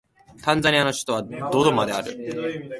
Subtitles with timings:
[0.41, 1.21] タンザニアの首都は
[1.51, 2.11] ドドマである